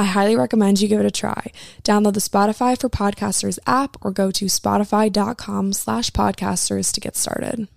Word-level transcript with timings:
I 0.00 0.04
highly 0.04 0.34
recommend 0.34 0.80
you 0.80 0.88
give 0.88 1.00
it 1.00 1.04
a 1.04 1.10
try. 1.10 1.52
Download 1.84 2.14
the 2.14 2.20
Spotify 2.20 2.80
for 2.80 2.88
Podcasters 2.88 3.58
app 3.66 3.98
or 4.00 4.10
go 4.10 4.30
to 4.30 4.46
spotify.com 4.46 5.74
slash 5.74 6.10
podcasters 6.12 6.90
to 6.94 7.00
get 7.00 7.16
started. 7.16 7.68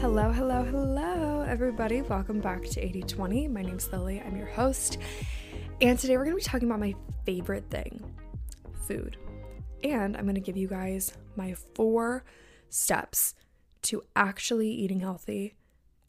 Hello, 0.00 0.32
hello, 0.32 0.64
hello, 0.64 1.46
everybody. 1.48 2.02
Welcome 2.02 2.40
back 2.40 2.64
to 2.64 2.80
8020. 2.80 3.46
My 3.46 3.62
name's 3.62 3.92
Lily. 3.92 4.20
I'm 4.20 4.36
your 4.36 4.48
host. 4.48 4.98
And 5.80 5.96
today 5.96 6.16
we're 6.16 6.24
going 6.24 6.36
to 6.36 6.44
be 6.44 6.50
talking 6.50 6.68
about 6.68 6.80
my 6.80 6.96
favorite 7.24 7.70
thing 7.70 8.02
food. 8.88 9.16
And 9.92 10.16
I'm 10.16 10.24
going 10.24 10.34
to 10.34 10.40
give 10.40 10.56
you 10.56 10.68
guys 10.68 11.12
my 11.36 11.54
four 11.74 12.24
steps 12.70 13.34
to 13.82 14.02
actually 14.16 14.70
eating 14.70 15.00
healthy 15.00 15.54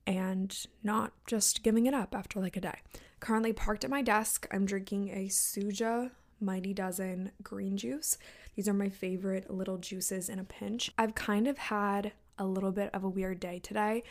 and 0.08 0.66
not 0.84 1.12
just 1.28 1.64
giving 1.64 1.86
it 1.86 1.94
up 1.94 2.16
after 2.16 2.39
like 2.39 2.56
a 2.56 2.61
day. 2.61 2.80
Currently 3.20 3.54
parked 3.54 3.84
at 3.84 3.89
my 3.89 4.02
desk, 4.02 4.48
I'm 4.52 4.66
drinking 4.66 5.09
a 5.09 5.28
Suja 5.28 6.11
Mighty 6.39 6.73
Dozen 6.73 7.31
green 7.42 7.78
juice. 7.78 8.17
These 8.56 8.67
are 8.67 8.73
my 8.73 8.89
favorite 8.89 9.50
little 9.50 9.78
juices 9.78 10.30
in 10.30 10.39
a 10.39 10.44
pinch. 10.44 10.92
I've 10.98 11.16
kind 11.16 11.48
of 11.48 11.58
had 11.58 12.14
a 12.38 12.45
little 12.45 12.72
bit 12.72 12.89
of 12.94 13.04
a 13.04 13.09
weird 13.09 13.39
day 13.39 13.59
today, 13.59 14.04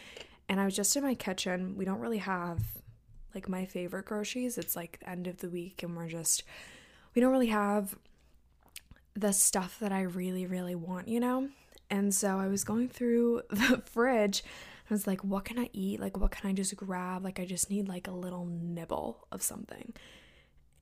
and 0.48 0.60
I 0.60 0.64
was 0.64 0.76
just 0.76 0.96
in 0.96 1.02
my 1.02 1.14
kitchen. 1.14 1.76
We 1.76 1.84
don't 1.84 2.00
really 2.00 2.18
have 2.18 2.62
like 3.34 3.48
my 3.48 3.64
favorite 3.64 4.06
groceries. 4.06 4.58
It's 4.58 4.76
like 4.76 5.00
the 5.00 5.10
end 5.10 5.26
of 5.26 5.38
the 5.38 5.48
week, 5.48 5.82
and 5.82 5.96
we're 5.96 6.08
just, 6.08 6.42
we 7.14 7.20
don't 7.20 7.32
really 7.32 7.46
have 7.46 7.96
the 9.14 9.32
stuff 9.32 9.78
that 9.80 9.92
I 9.92 10.02
really, 10.02 10.46
really 10.46 10.74
want, 10.74 11.08
you 11.08 11.20
know? 11.20 11.48
And 11.90 12.14
so 12.14 12.38
I 12.38 12.48
was 12.48 12.64
going 12.64 12.88
through 12.88 13.42
the 13.50 13.82
fridge. 13.84 14.42
I 14.90 14.94
was 14.94 15.06
like, 15.06 15.22
what 15.22 15.44
can 15.44 15.58
I 15.58 15.70
eat? 15.72 16.00
Like, 16.00 16.16
what 16.16 16.30
can 16.30 16.50
I 16.50 16.52
just 16.52 16.74
grab? 16.76 17.24
Like, 17.24 17.38
I 17.38 17.44
just 17.44 17.70
need 17.70 17.88
like 17.88 18.08
a 18.08 18.12
little 18.12 18.46
nibble 18.46 19.26
of 19.30 19.42
something. 19.42 19.92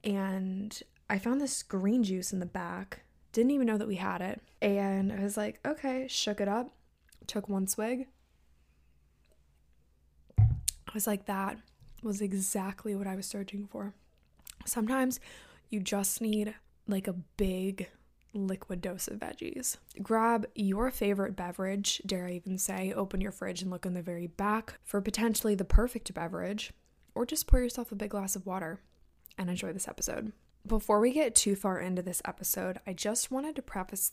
And 0.02 0.80
I 1.08 1.18
found 1.18 1.40
this 1.40 1.62
green 1.62 2.02
juice 2.02 2.32
in 2.32 2.40
the 2.40 2.46
back. 2.46 3.02
Didn't 3.32 3.50
even 3.50 3.66
know 3.66 3.78
that 3.78 3.88
we 3.88 3.96
had 3.96 4.22
it. 4.22 4.40
And 4.62 5.12
I 5.12 5.20
was 5.20 5.36
like, 5.36 5.60
okay, 5.66 6.06
shook 6.08 6.40
it 6.40 6.48
up, 6.48 6.70
took 7.26 7.48
one 7.48 7.66
swig. 7.66 8.06
I 10.38 10.94
was 10.94 11.06
like, 11.06 11.26
that 11.26 11.58
was 12.02 12.20
exactly 12.20 12.94
what 12.94 13.06
I 13.06 13.14
was 13.14 13.26
searching 13.26 13.66
for. 13.66 13.94
Sometimes 14.64 15.20
you 15.68 15.80
just 15.80 16.20
need 16.20 16.54
like 16.88 17.06
a 17.06 17.12
big 17.12 17.88
liquid 18.32 18.80
dose 18.80 19.08
of 19.08 19.18
veggies. 19.18 19.76
Grab 20.02 20.46
your 20.54 20.90
favorite 20.90 21.36
beverage, 21.36 22.00
dare 22.06 22.26
I 22.26 22.32
even 22.32 22.58
say, 22.58 22.92
open 22.92 23.20
your 23.20 23.32
fridge 23.32 23.62
and 23.62 23.70
look 23.70 23.86
in 23.86 23.94
the 23.94 24.02
very 24.02 24.26
back 24.26 24.78
for 24.84 25.00
potentially 25.00 25.54
the 25.54 25.64
perfect 25.64 26.12
beverage, 26.14 26.72
or 27.14 27.26
just 27.26 27.46
pour 27.46 27.60
yourself 27.60 27.92
a 27.92 27.96
big 27.96 28.10
glass 28.10 28.36
of 28.36 28.46
water 28.46 28.80
and 29.36 29.50
enjoy 29.50 29.72
this 29.72 29.88
episode. 29.88 30.32
Before 30.66 31.00
we 31.00 31.12
get 31.12 31.34
too 31.34 31.56
far 31.56 31.80
into 31.80 32.02
this 32.02 32.22
episode, 32.24 32.78
I 32.86 32.92
just 32.92 33.30
wanted 33.30 33.56
to 33.56 33.62
preface 33.62 34.12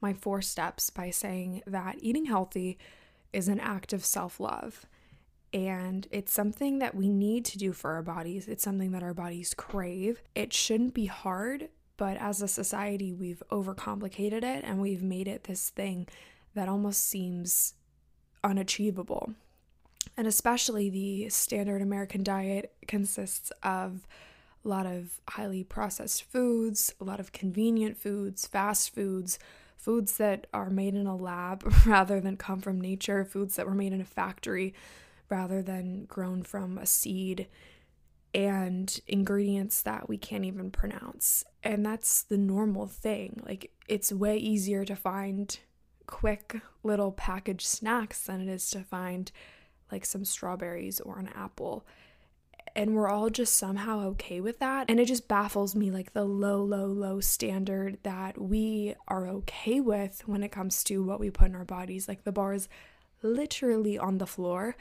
my 0.00 0.12
four 0.12 0.42
steps 0.42 0.90
by 0.90 1.10
saying 1.10 1.62
that 1.66 1.96
eating 2.00 2.26
healthy 2.26 2.78
is 3.32 3.48
an 3.48 3.60
act 3.60 3.92
of 3.92 4.04
self 4.04 4.40
love. 4.40 4.86
And 5.52 6.08
it's 6.10 6.32
something 6.32 6.80
that 6.80 6.96
we 6.96 7.08
need 7.08 7.44
to 7.46 7.58
do 7.58 7.72
for 7.72 7.92
our 7.92 8.02
bodies. 8.02 8.48
It's 8.48 8.64
something 8.64 8.90
that 8.90 9.04
our 9.04 9.14
bodies 9.14 9.54
crave. 9.54 10.20
It 10.34 10.52
shouldn't 10.52 10.94
be 10.94 11.06
hard 11.06 11.68
but 11.96 12.16
as 12.16 12.42
a 12.42 12.48
society, 12.48 13.12
we've 13.12 13.42
overcomplicated 13.50 14.42
it 14.42 14.64
and 14.64 14.80
we've 14.80 15.02
made 15.02 15.28
it 15.28 15.44
this 15.44 15.70
thing 15.70 16.08
that 16.54 16.68
almost 16.68 17.06
seems 17.08 17.74
unachievable. 18.42 19.34
And 20.16 20.26
especially 20.26 20.90
the 20.90 21.28
standard 21.28 21.82
American 21.82 22.22
diet 22.22 22.74
consists 22.86 23.50
of 23.62 24.06
a 24.64 24.68
lot 24.68 24.86
of 24.86 25.20
highly 25.28 25.64
processed 25.64 26.24
foods, 26.24 26.94
a 27.00 27.04
lot 27.04 27.20
of 27.20 27.32
convenient 27.32 27.96
foods, 27.96 28.46
fast 28.46 28.94
foods, 28.94 29.38
foods 29.76 30.16
that 30.16 30.46
are 30.54 30.70
made 30.70 30.94
in 30.94 31.06
a 31.06 31.16
lab 31.16 31.64
rather 31.86 32.20
than 32.20 32.36
come 32.36 32.60
from 32.60 32.80
nature, 32.80 33.24
foods 33.24 33.56
that 33.56 33.66
were 33.66 33.74
made 33.74 33.92
in 33.92 34.00
a 34.00 34.04
factory 34.04 34.74
rather 35.28 35.62
than 35.62 36.04
grown 36.04 36.42
from 36.42 36.78
a 36.78 36.86
seed 36.86 37.46
and 38.34 39.00
ingredients 39.06 39.82
that 39.82 40.08
we 40.08 40.18
can't 40.18 40.44
even 40.44 40.70
pronounce. 40.70 41.44
And 41.62 41.86
that's 41.86 42.22
the 42.22 42.36
normal 42.36 42.86
thing. 42.86 43.40
Like, 43.46 43.70
it's 43.88 44.12
way 44.12 44.36
easier 44.36 44.84
to 44.84 44.96
find 44.96 45.56
quick 46.06 46.60
little 46.82 47.12
packaged 47.12 47.66
snacks 47.66 48.24
than 48.24 48.40
it 48.40 48.48
is 48.48 48.68
to 48.70 48.80
find 48.80 49.30
like 49.90 50.04
some 50.04 50.24
strawberries 50.24 51.00
or 51.00 51.18
an 51.18 51.30
apple. 51.34 51.86
And 52.76 52.94
we're 52.94 53.08
all 53.08 53.30
just 53.30 53.56
somehow 53.56 54.00
okay 54.08 54.40
with 54.40 54.58
that. 54.58 54.86
And 54.88 54.98
it 54.98 55.06
just 55.06 55.28
baffles 55.28 55.76
me 55.76 55.92
like 55.92 56.12
the 56.12 56.24
low, 56.24 56.62
low, 56.62 56.86
low 56.86 57.20
standard 57.20 57.98
that 58.02 58.40
we 58.40 58.96
are 59.06 59.28
okay 59.28 59.80
with 59.80 60.26
when 60.26 60.42
it 60.42 60.50
comes 60.50 60.82
to 60.84 61.04
what 61.04 61.20
we 61.20 61.30
put 61.30 61.46
in 61.46 61.54
our 61.54 61.64
bodies. 61.64 62.08
Like 62.08 62.24
the 62.24 62.32
bar 62.32 62.52
is 62.52 62.68
literally 63.22 63.96
on 63.96 64.18
the 64.18 64.26
floor. 64.26 64.76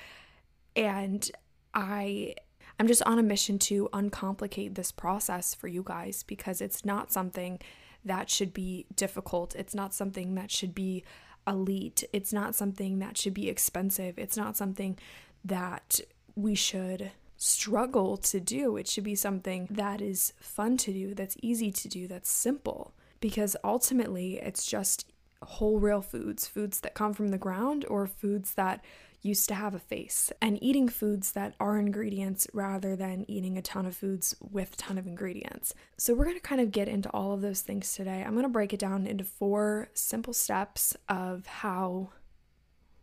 And 0.75 1.29
I 1.75 2.33
I'm 2.79 2.87
just 2.87 3.03
on 3.03 3.19
a 3.19 3.23
mission 3.23 3.59
to 3.59 3.89
uncomplicate 3.93 4.75
this 4.75 4.91
process 4.91 5.53
for 5.53 5.67
you 5.67 5.83
guys 5.85 6.23
because 6.23 6.61
it's 6.61 6.83
not 6.83 7.11
something 7.11 7.59
that 8.05 8.29
should 8.29 8.53
be 8.53 8.85
difficult. 8.95 9.55
It's 9.55 9.75
not 9.75 9.93
something 9.93 10.35
that 10.35 10.51
should 10.51 10.75
be 10.75 11.03
elite. 11.47 12.03
It's 12.11 12.33
not 12.33 12.55
something 12.55 12.99
that 12.99 13.17
should 13.17 13.33
be 13.33 13.49
expensive. 13.49 14.17
It's 14.17 14.37
not 14.37 14.57
something 14.57 14.97
that 15.45 15.99
we 16.35 16.55
should 16.55 17.11
struggle 17.37 18.17
to 18.17 18.39
do. 18.39 18.77
It 18.77 18.87
should 18.87 19.03
be 19.03 19.15
something 19.15 19.67
that 19.69 20.01
is 20.01 20.33
fun 20.39 20.77
to 20.77 20.93
do, 20.93 21.13
that's 21.13 21.37
easy 21.41 21.71
to 21.71 21.87
do, 21.87 22.07
that's 22.07 22.31
simple. 22.31 22.93
Because 23.19 23.55
ultimately, 23.63 24.39
it's 24.39 24.65
just 24.65 25.05
whole 25.45 25.79
real 25.79 26.01
foods, 26.01 26.47
foods 26.47 26.79
that 26.81 26.93
come 26.93 27.13
from 27.13 27.29
the 27.29 27.37
ground 27.37 27.85
or 27.89 28.07
foods 28.07 28.53
that 28.53 28.83
used 29.21 29.47
to 29.47 29.55
have 29.55 29.73
a 29.73 29.79
face 29.79 30.31
and 30.41 30.61
eating 30.61 30.89
foods 30.89 31.31
that 31.31 31.55
are 31.59 31.77
ingredients 31.77 32.45
rather 32.53 32.95
than 32.95 33.25
eating 33.29 33.57
a 33.57 33.61
ton 33.61 33.85
of 33.85 33.95
foods 33.95 34.35
with 34.41 34.73
a 34.73 34.77
ton 34.77 34.97
of 34.97 35.07
ingredients. 35.07 35.73
So, 35.97 36.13
we're 36.13 36.25
going 36.25 36.35
to 36.35 36.41
kind 36.41 36.61
of 36.61 36.71
get 36.71 36.89
into 36.89 37.09
all 37.09 37.31
of 37.31 37.41
those 37.41 37.61
things 37.61 37.93
today. 37.93 38.21
I'm 38.21 38.33
going 38.33 38.43
to 38.43 38.49
break 38.49 38.73
it 38.73 38.79
down 38.79 39.07
into 39.07 39.23
four 39.23 39.89
simple 39.93 40.33
steps 40.33 40.95
of 41.07 41.45
how 41.47 42.09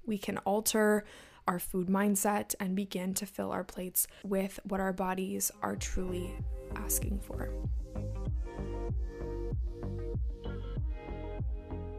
we 0.05 0.19
can 0.19 0.39
alter 0.39 1.05
our 1.49 1.59
food 1.59 1.89
mindset 1.89 2.55
and 2.61 2.77
begin 2.77 3.15
to 3.15 3.27
fill 3.27 3.51
our 3.51 3.65
plates 3.65 4.07
with 4.23 4.61
what 4.65 4.79
our 4.79 4.93
bodies 4.93 5.51
are 5.63 5.75
truly 5.75 6.33
asking 6.77 7.19
for. 7.19 7.51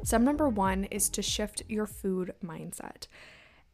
Step 0.03 0.21
number 0.21 0.49
one 0.49 0.85
is 0.85 1.09
to 1.09 1.21
shift 1.21 1.63
your 1.67 1.85
food 1.85 2.33
mindset. 2.43 3.07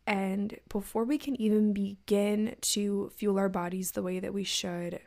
And 0.06 0.58
before 0.70 1.04
we 1.04 1.18
can 1.18 1.40
even 1.42 1.74
begin 1.74 2.56
to 2.62 3.12
fuel 3.16 3.38
our 3.38 3.50
bodies 3.50 3.92
the 3.92 4.02
way 4.02 4.20
that 4.20 4.34
we 4.34 4.44
should, 4.44 5.00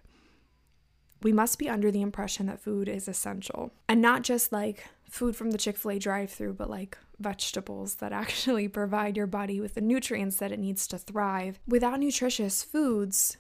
we 1.23 1.33
must 1.33 1.59
be 1.59 1.69
under 1.69 1.91
the 1.91 2.03
impression 2.03 2.47
that 2.47 2.61
food 2.61 2.89
is 2.89 3.09
essential. 3.09 3.73
And 3.89 4.01
not 4.01 4.23
just 4.23 4.53
like 4.53 4.85
food 5.09 5.37
from 5.37 5.51
the 5.51 5.59
Chick 5.59 5.77
fil 5.77 5.93
A 5.93 5.99
drive 5.99 6.31
through, 6.31 6.55
but 6.55 6.71
like 6.71 6.97
vegetables 7.19 7.97
that 7.97 8.13
actually 8.13 8.69
provide 8.69 9.17
your 9.17 9.27
body 9.27 9.61
with 9.61 9.75
the 9.75 9.81
nutrients 9.81 10.37
that 10.37 10.53
it 10.53 10.59
needs 10.59 10.87
to 10.89 10.99
thrive. 10.99 11.61
Without 11.67 12.01
nutritious 12.01 12.63
foods, 12.63 13.37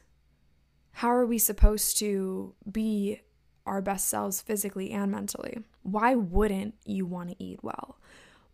how 0.93 1.09
are 1.09 1.27
we 1.27 1.39
supposed 1.39 1.99
to 1.99 2.55
be 2.71 3.21
our 3.71 3.81
best 3.81 4.09
selves 4.09 4.43
physically 4.43 4.91
and 4.91 5.13
mentally? 5.13 5.61
Why 5.85 6.17
wouldn't 6.17 6.75
you 6.85 7.07
want 7.07 7.31
to 7.31 7.43
eat 7.43 7.61
well? 7.63 7.97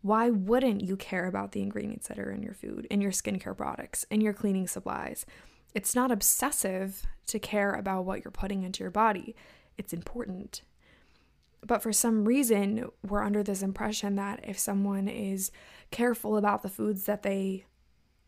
Why 0.03 0.29
wouldn't 0.29 0.83
you 0.83 0.97
care 0.97 1.27
about 1.27 1.53
the 1.53 1.63
ingredients 1.63 2.09
that 2.09 2.19
are 2.19 2.31
in 2.31 2.43
your 2.43 2.53
food, 2.53 2.87
in 2.91 3.01
your 3.01 3.11
skincare 3.11 3.57
products, 3.57 4.05
in 4.11 4.21
your 4.21 4.35
cleaning 4.35 4.69
supplies? 4.69 5.25
It's 5.75 5.95
not 5.95 6.13
obsessive 6.13 7.07
to 7.29 7.39
care 7.39 7.73
about 7.73 8.05
what 8.05 8.23
you're 8.23 8.31
putting 8.31 8.63
into 8.63 8.85
your 8.85 8.91
body. 8.91 9.35
It's 9.79 9.95
important. 9.95 10.63
But 11.67 11.83
for 11.83 11.93
some 11.93 12.27
reason, 12.27 12.91
we're 13.03 13.25
under 13.25 13.43
this 13.43 13.63
impression 13.63 14.17
that 14.17 14.41
if 14.47 14.59
someone 14.59 15.09
is 15.09 15.51
careful 15.91 16.37
about 16.37 16.63
the 16.63 16.69
foods 16.69 17.05
that 17.07 17.23
they 17.23 17.65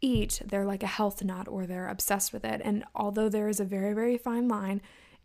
eat, 0.00 0.40
they're 0.44 0.64
like 0.64 0.82
a 0.82 0.88
health 0.88 1.22
nut 1.22 1.48
or 1.48 1.66
they're 1.66 1.88
obsessed 1.88 2.32
with 2.32 2.44
it. 2.44 2.60
And 2.64 2.84
although 2.94 3.28
there 3.28 3.48
is 3.48 3.60
a 3.60 3.64
very, 3.64 3.92
very 3.92 4.16
fine 4.16 4.48
line, 4.48 4.80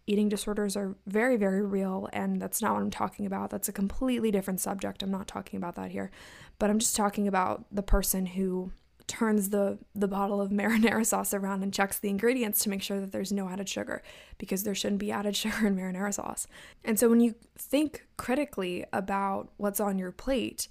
eating 0.05 0.29
disorders 0.29 0.75
are 0.75 0.95
very, 1.07 1.37
very 1.37 1.61
real. 1.61 2.09
And 2.11 2.41
that's 2.41 2.61
not 2.61 2.73
what 2.73 2.81
I'm 2.81 2.91
talking 2.91 3.25
about. 3.25 3.49
That's 3.49 3.69
a 3.69 3.73
completely 3.73 4.31
different 4.31 4.59
subject. 4.59 5.01
I'm 5.01 5.11
not 5.11 5.27
talking 5.27 5.57
about 5.57 5.75
that 5.75 5.91
here. 5.91 6.11
But 6.59 6.69
I'm 6.69 6.79
just 6.79 6.95
talking 6.95 7.27
about 7.27 7.65
the 7.71 7.83
person 7.83 8.25
who 8.25 8.71
turns 9.05 9.49
the 9.49 9.77
the 9.93 10.07
bottle 10.07 10.39
of 10.39 10.49
marinara 10.51 11.05
sauce 11.05 11.33
around 11.33 11.61
and 11.61 11.73
checks 11.73 11.99
the 11.99 12.09
ingredients 12.09 12.59
to 12.61 12.69
make 12.69 12.81
sure 12.81 13.01
that 13.01 13.11
there's 13.11 13.33
no 13.33 13.49
added 13.49 13.67
sugar 13.67 14.01
because 14.37 14.63
there 14.63 14.75
shouldn't 14.75 14.99
be 14.99 15.11
added 15.11 15.35
sugar 15.35 15.67
in 15.67 15.75
marinara 15.75 16.13
sauce. 16.13 16.47
And 16.83 16.99
so 16.99 17.09
when 17.09 17.19
you 17.19 17.35
think 17.57 18.05
critically 18.17 18.85
about 18.93 19.51
what's 19.57 19.79
on 19.79 19.97
your 19.97 20.11
plate, 20.11 20.67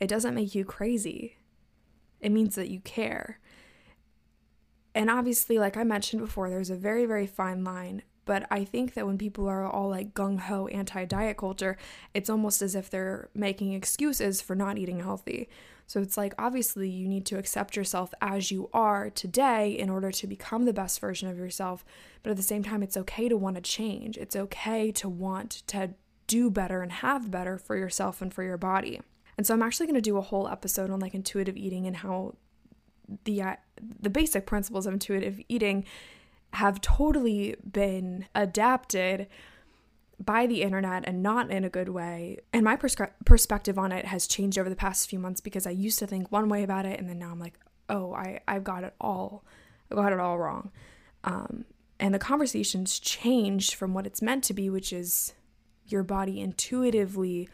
it 0.00 0.08
doesn't 0.08 0.34
make 0.34 0.54
you 0.54 0.64
crazy. 0.64 1.36
It 2.20 2.30
means 2.30 2.54
that 2.54 2.68
you 2.68 2.80
care. 2.80 3.40
And 4.94 5.10
obviously, 5.10 5.58
like 5.58 5.76
I 5.76 5.84
mentioned 5.84 6.22
before, 6.22 6.48
there's 6.48 6.70
a 6.70 6.74
very, 6.76 7.04
very 7.04 7.26
fine 7.26 7.62
line. 7.62 8.02
But 8.26 8.46
I 8.50 8.64
think 8.64 8.94
that 8.94 9.06
when 9.06 9.16
people 9.16 9.48
are 9.48 9.64
all 9.64 9.88
like 9.88 10.12
gung 10.12 10.38
ho 10.38 10.66
anti 10.66 11.06
diet 11.06 11.38
culture, 11.38 11.78
it's 12.12 12.28
almost 12.28 12.60
as 12.60 12.74
if 12.74 12.90
they're 12.90 13.30
making 13.34 13.72
excuses 13.72 14.42
for 14.42 14.54
not 14.54 14.76
eating 14.76 15.00
healthy. 15.00 15.48
So 15.86 16.00
it's 16.00 16.16
like, 16.16 16.34
obviously, 16.36 16.90
you 16.90 17.06
need 17.08 17.24
to 17.26 17.38
accept 17.38 17.76
yourself 17.76 18.12
as 18.20 18.50
you 18.50 18.68
are 18.74 19.08
today 19.08 19.70
in 19.70 19.88
order 19.88 20.10
to 20.10 20.26
become 20.26 20.64
the 20.64 20.72
best 20.72 21.00
version 21.00 21.28
of 21.28 21.38
yourself. 21.38 21.84
But 22.24 22.30
at 22.30 22.36
the 22.36 22.42
same 22.42 22.64
time, 22.64 22.82
it's 22.82 22.96
okay 22.96 23.28
to 23.28 23.36
want 23.36 23.54
to 23.54 23.62
change. 23.62 24.18
It's 24.18 24.34
okay 24.34 24.90
to 24.92 25.08
want 25.08 25.62
to 25.68 25.94
do 26.26 26.50
better 26.50 26.82
and 26.82 26.90
have 26.90 27.30
better 27.30 27.56
for 27.56 27.76
yourself 27.76 28.20
and 28.20 28.34
for 28.34 28.42
your 28.42 28.58
body. 28.58 29.00
And 29.38 29.46
so 29.46 29.54
I'm 29.54 29.62
actually 29.62 29.86
going 29.86 29.94
to 29.94 30.00
do 30.00 30.16
a 30.16 30.22
whole 30.22 30.48
episode 30.48 30.90
on 30.90 30.98
like 30.98 31.14
intuitive 31.14 31.56
eating 31.56 31.86
and 31.86 31.98
how 31.98 32.34
the 33.24 33.42
uh, 33.42 33.56
the 34.00 34.10
basic 34.10 34.46
principles 34.46 34.86
of 34.86 34.92
intuitive 34.92 35.40
eating 35.48 35.84
have 36.56 36.80
totally 36.80 37.54
been 37.70 38.26
adapted 38.34 39.26
by 40.18 40.46
the 40.46 40.62
internet 40.62 41.04
and 41.06 41.22
not 41.22 41.50
in 41.50 41.64
a 41.64 41.68
good 41.68 41.90
way. 41.90 42.38
And 42.50 42.64
my 42.64 42.76
perspective 42.76 43.78
on 43.78 43.92
it 43.92 44.06
has 44.06 44.26
changed 44.26 44.58
over 44.58 44.70
the 44.70 44.76
past 44.76 45.10
few 45.10 45.18
months 45.18 45.42
because 45.42 45.66
I 45.66 45.70
used 45.70 45.98
to 45.98 46.06
think 46.06 46.32
one 46.32 46.48
way 46.48 46.62
about 46.62 46.86
it 46.86 46.98
and 46.98 47.10
then 47.10 47.18
now 47.18 47.30
I'm 47.30 47.38
like, 47.38 47.58
oh, 47.90 48.14
I, 48.14 48.40
I've 48.48 48.64
got 48.64 48.84
it 48.84 48.94
all. 48.98 49.44
I 49.92 49.96
got 49.96 50.14
it 50.14 50.18
all 50.18 50.38
wrong. 50.38 50.70
Um, 51.24 51.66
and 52.00 52.14
the 52.14 52.18
conversation's 52.18 52.98
changed 52.98 53.74
from 53.74 53.92
what 53.92 54.06
it's 54.06 54.22
meant 54.22 54.42
to 54.44 54.54
be, 54.54 54.70
which 54.70 54.94
is 54.94 55.34
your 55.86 56.02
body 56.02 56.40
intuitively 56.40 57.50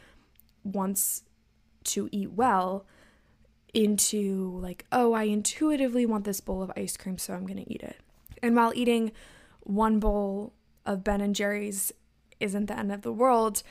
wants 0.63 1.25
to 1.85 2.09
eat 2.13 2.33
well, 2.33 2.87
into 3.75 4.59
like, 4.63 4.85
oh, 4.93 5.13
I 5.13 5.25
intuitively 5.25 6.07
want 6.07 6.25
this 6.25 6.41
bowl 6.41 6.63
of 6.63 6.71
ice 6.77 6.97
cream, 6.97 7.19
so 7.19 7.35
I'm 7.35 7.47
going 7.47 7.65
to 7.65 7.73
eat 7.73 7.83
it. 7.83 7.97
And 8.43 8.57
while 8.57 8.73
eating 8.75 9.13
one 9.61 10.01
bowl 10.01 10.53
of 10.85 11.05
Ben 11.05 11.21
and 11.21 11.35
Jerry's 11.35 11.93
isn't 12.41 12.67
the 12.67 12.79
end 12.79 12.93
of 12.93 13.03
the 13.03 13.13
world, 13.13 13.63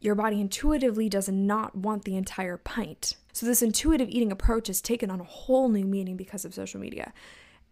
your 0.00 0.14
body 0.14 0.40
intuitively 0.40 1.08
does 1.08 1.28
not 1.28 1.74
want 1.74 2.04
the 2.04 2.16
entire 2.16 2.56
pint. 2.56 3.16
So, 3.32 3.46
this 3.46 3.62
intuitive 3.62 4.08
eating 4.08 4.30
approach 4.30 4.66
has 4.66 4.80
taken 4.80 5.10
on 5.10 5.20
a 5.20 5.24
whole 5.24 5.68
new 5.68 5.84
meaning 5.84 6.16
because 6.16 6.44
of 6.44 6.54
social 6.54 6.80
media. 6.80 7.12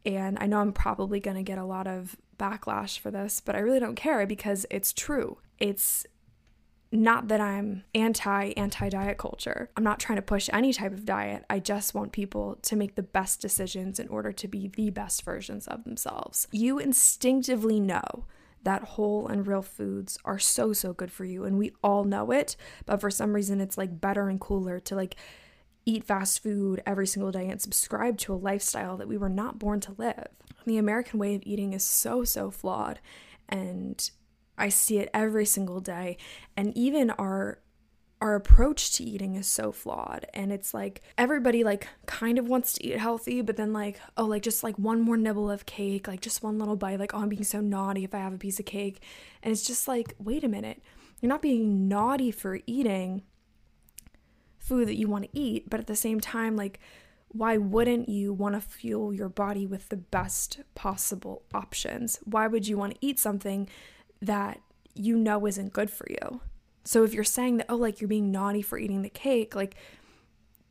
And 0.04 0.38
I 0.40 0.46
know 0.46 0.60
I'm 0.60 0.72
probably 0.72 1.20
to 1.36 1.42
get 1.42 1.58
a 1.58 1.64
lot 1.64 1.86
of 1.86 2.16
backlash 2.38 2.98
for 2.98 3.10
this, 3.10 3.40
but 3.40 3.56
I 3.56 3.58
really 3.58 3.80
don't 3.80 3.96
care 3.96 4.26
because 4.26 4.64
it's 4.70 4.92
true. 4.92 5.38
It's 5.58 6.06
not 6.92 7.28
that 7.28 7.40
I'm 7.40 7.84
anti 7.94 8.52
anti 8.56 8.88
diet 8.88 9.18
culture. 9.18 9.70
I'm 9.76 9.84
not 9.84 9.98
trying 9.98 10.16
to 10.16 10.22
push 10.22 10.48
any 10.52 10.72
type 10.72 10.92
of 10.92 11.04
diet. 11.04 11.44
I 11.50 11.58
just 11.58 11.94
want 11.94 12.12
people 12.12 12.58
to 12.62 12.76
make 12.76 12.94
the 12.94 13.02
best 13.02 13.40
decisions 13.40 13.98
in 13.98 14.08
order 14.08 14.32
to 14.32 14.48
be 14.48 14.68
the 14.68 14.90
best 14.90 15.22
versions 15.22 15.66
of 15.66 15.84
themselves. 15.84 16.46
You 16.52 16.78
instinctively 16.78 17.80
know 17.80 18.26
that 18.62 18.82
whole 18.82 19.28
and 19.28 19.46
real 19.46 19.62
foods 19.62 20.18
are 20.24 20.38
so 20.38 20.72
so 20.72 20.92
good 20.92 21.12
for 21.12 21.24
you 21.24 21.44
and 21.44 21.58
we 21.58 21.72
all 21.82 22.04
know 22.04 22.30
it, 22.30 22.56
but 22.84 23.00
for 23.00 23.10
some 23.10 23.32
reason 23.32 23.60
it's 23.60 23.78
like 23.78 24.00
better 24.00 24.28
and 24.28 24.40
cooler 24.40 24.80
to 24.80 24.94
like 24.94 25.16
eat 25.84 26.04
fast 26.04 26.42
food 26.42 26.82
every 26.84 27.06
single 27.06 27.30
day 27.30 27.48
and 27.48 27.60
subscribe 27.60 28.18
to 28.18 28.34
a 28.34 28.36
lifestyle 28.36 28.96
that 28.96 29.06
we 29.06 29.16
were 29.16 29.28
not 29.28 29.58
born 29.58 29.78
to 29.80 29.94
live. 29.98 30.26
The 30.66 30.78
American 30.78 31.20
way 31.20 31.36
of 31.36 31.42
eating 31.44 31.72
is 31.72 31.84
so 31.84 32.24
so 32.24 32.50
flawed 32.50 33.00
and 33.48 34.10
I 34.58 34.68
see 34.68 34.98
it 34.98 35.10
every 35.12 35.46
single 35.46 35.80
day. 35.80 36.16
And 36.56 36.76
even 36.76 37.10
our 37.10 37.60
our 38.18 38.34
approach 38.34 38.94
to 38.94 39.04
eating 39.04 39.34
is 39.34 39.46
so 39.46 39.70
flawed. 39.70 40.26
And 40.32 40.50
it's 40.50 40.72
like 40.72 41.02
everybody 41.18 41.62
like 41.62 41.86
kind 42.06 42.38
of 42.38 42.48
wants 42.48 42.72
to 42.74 42.86
eat 42.86 42.98
healthy 42.98 43.42
but 43.42 43.56
then 43.56 43.72
like 43.72 44.00
oh 44.16 44.24
like 44.24 44.42
just 44.42 44.62
like 44.62 44.78
one 44.78 45.02
more 45.02 45.18
nibble 45.18 45.50
of 45.50 45.66
cake 45.66 46.08
like 46.08 46.22
just 46.22 46.42
one 46.42 46.58
little 46.58 46.76
bite 46.76 46.98
like 46.98 47.12
oh 47.12 47.18
i'm 47.18 47.28
being 47.28 47.44
so 47.44 47.60
naughty 47.60 48.04
if 48.04 48.14
i 48.14 48.18
have 48.18 48.32
a 48.32 48.38
piece 48.38 48.58
of 48.58 48.64
cake. 48.66 49.02
And 49.42 49.52
it's 49.52 49.66
just 49.66 49.86
like 49.86 50.14
wait 50.18 50.44
a 50.44 50.48
minute. 50.48 50.82
You're 51.20 51.28
not 51.28 51.42
being 51.42 51.88
naughty 51.88 52.30
for 52.30 52.60
eating 52.66 53.22
food 54.58 54.88
that 54.88 54.96
you 54.96 55.08
want 55.08 55.24
to 55.24 55.38
eat 55.38 55.68
but 55.70 55.78
at 55.78 55.86
the 55.86 55.94
same 55.94 56.18
time 56.18 56.56
like 56.56 56.80
why 57.28 57.56
wouldn't 57.56 58.08
you 58.08 58.32
want 58.32 58.54
to 58.54 58.60
fuel 58.60 59.12
your 59.12 59.28
body 59.28 59.66
with 59.66 59.88
the 59.88 59.96
best 59.96 60.60
possible 60.74 61.42
options? 61.52 62.18
Why 62.24 62.46
would 62.46 62.66
you 62.66 62.78
want 62.78 62.94
to 62.94 62.98
eat 63.00 63.18
something 63.18 63.68
that 64.20 64.60
you 64.94 65.16
know 65.16 65.46
isn't 65.46 65.72
good 65.72 65.90
for 65.90 66.06
you. 66.08 66.40
So 66.84 67.02
if 67.04 67.12
you're 67.12 67.24
saying 67.24 67.58
that, 67.58 67.66
oh, 67.68 67.76
like 67.76 68.00
you're 68.00 68.08
being 68.08 68.30
naughty 68.30 68.62
for 68.62 68.78
eating 68.78 69.02
the 69.02 69.08
cake, 69.08 69.54
like 69.54 69.76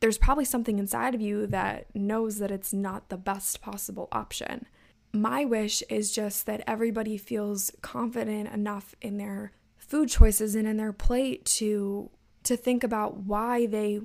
there's 0.00 0.18
probably 0.18 0.44
something 0.44 0.78
inside 0.78 1.14
of 1.14 1.20
you 1.20 1.46
that 1.48 1.94
knows 1.94 2.38
that 2.38 2.50
it's 2.50 2.72
not 2.72 3.08
the 3.08 3.16
best 3.16 3.60
possible 3.60 4.08
option. 4.12 4.66
My 5.12 5.44
wish 5.44 5.82
is 5.88 6.12
just 6.12 6.46
that 6.46 6.62
everybody 6.66 7.16
feels 7.16 7.70
confident 7.80 8.52
enough 8.52 8.94
in 9.00 9.18
their 9.18 9.52
food 9.76 10.08
choices 10.08 10.54
and 10.54 10.66
in 10.66 10.76
their 10.76 10.92
plate 10.92 11.44
to 11.44 12.10
to 12.42 12.56
think 12.56 12.84
about 12.84 13.16
why 13.18 13.66
they 13.66 14.00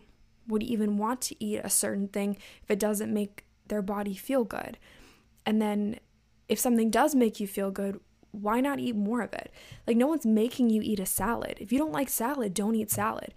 would 0.48 0.64
even 0.64 0.98
want 0.98 1.22
to 1.22 1.44
eat 1.44 1.62
a 1.64 1.70
certain 1.70 2.08
thing 2.08 2.36
if 2.64 2.72
it 2.72 2.80
doesn't 2.80 3.14
make 3.14 3.46
their 3.68 3.82
body 3.82 4.16
feel 4.16 4.44
good. 4.44 4.78
And 5.46 5.62
then 5.62 6.00
if 6.50 6.60
something 6.60 6.90
does 6.90 7.14
make 7.14 7.40
you 7.40 7.48
feel 7.48 7.72
good, 7.72 8.00
why 8.32 8.62
not 8.62 8.80
eat 8.80 8.96
more 8.96 9.22
of 9.22 9.34
it? 9.34 9.52
Like, 9.86 9.98
no 9.98 10.08
one's 10.08 10.26
making 10.26 10.70
you 10.70 10.82
eat 10.82 11.00
a 11.00 11.06
salad. 11.06 11.58
If 11.60 11.72
you 11.72 11.78
don't 11.78 11.92
like 11.92 12.10
salad, 12.10 12.54
don't 12.54 12.76
eat 12.76 12.92
salad. 12.92 13.34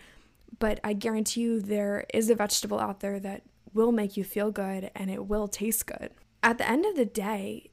But 0.58 0.80
I 0.84 0.92
guarantee 0.92 1.42
you, 1.42 1.60
there 1.60 2.06
is 2.14 2.30
a 2.30 2.34
vegetable 2.34 2.78
out 2.78 3.00
there 3.00 3.18
that 3.20 3.42
will 3.72 3.92
make 3.92 4.16
you 4.16 4.24
feel 4.24 4.50
good 4.50 4.90
and 4.94 5.10
it 5.10 5.26
will 5.26 5.48
taste 5.48 5.86
good. 5.86 6.10
At 6.42 6.58
the 6.58 6.68
end 6.68 6.84
of 6.86 6.94
the 6.94 7.04
day, 7.04 7.70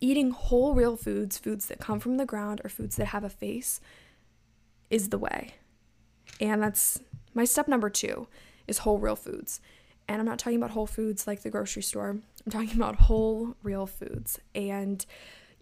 eating 0.00 0.30
whole, 0.30 0.74
real 0.74 0.96
foods, 0.96 1.38
foods 1.38 1.66
that 1.66 1.80
come 1.80 1.98
from 1.98 2.16
the 2.16 2.26
ground 2.26 2.60
or 2.62 2.70
foods 2.70 2.96
that 2.96 3.06
have 3.06 3.24
a 3.24 3.30
face, 3.30 3.80
is 4.90 5.08
the 5.08 5.18
way. 5.18 5.54
And 6.40 6.62
that's 6.62 7.00
my 7.34 7.44
step 7.44 7.68
number 7.68 7.90
two 7.90 8.28
is 8.66 8.78
whole, 8.78 8.98
real 8.98 9.16
foods. 9.16 9.60
And 10.06 10.20
I'm 10.20 10.26
not 10.26 10.38
talking 10.38 10.56
about 10.56 10.70
whole 10.70 10.86
foods 10.86 11.26
like 11.26 11.42
the 11.42 11.50
grocery 11.50 11.82
store. 11.82 12.10
I'm 12.46 12.52
talking 12.52 12.76
about 12.76 12.96
whole, 12.96 13.56
real 13.62 13.86
foods. 13.86 14.38
And 14.54 15.04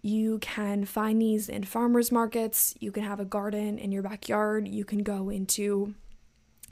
you 0.07 0.39
can 0.39 0.85
find 0.85 1.21
these 1.21 1.49
in 1.49 1.63
farmers 1.63 2.11
markets. 2.11 2.75
You 2.79 2.91
can 2.91 3.03
have 3.03 3.19
a 3.19 3.25
garden 3.25 3.77
in 3.77 3.91
your 3.91 4.03
backyard. 4.03 4.67
You 4.67 4.85
can 4.85 5.03
go 5.03 5.29
into 5.29 5.95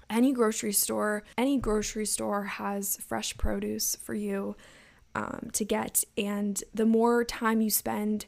any 0.10 0.32
grocery 0.32 0.74
store. 0.74 1.24
Any 1.38 1.58
grocery 1.58 2.06
store 2.06 2.44
has 2.44 2.98
fresh 2.98 3.36
produce 3.38 3.96
for 3.96 4.14
you 4.14 4.56
um, 5.16 5.50
to 5.54 5.66
get. 5.66 6.04
And 6.18 6.64
the 6.74 6.86
more 6.86 7.24
time 7.24 7.62
you 7.62 7.70
spend 7.70 8.26